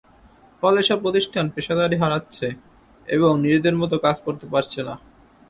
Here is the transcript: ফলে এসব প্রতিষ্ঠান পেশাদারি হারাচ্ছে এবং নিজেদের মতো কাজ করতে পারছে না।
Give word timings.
ফলে 0.63 0.77
এসব 0.83 0.97
প্রতিষ্ঠান 1.03 1.45
পেশাদারি 1.55 1.97
হারাচ্ছে 2.03 2.47
এবং 3.07 3.31
নিজেদের 3.43 3.75
মতো 3.81 3.95
কাজ 4.05 4.17
করতে 4.25 4.45
পারছে 4.53 4.79
না। 4.87 4.95